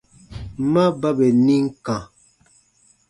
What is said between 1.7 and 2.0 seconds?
kã.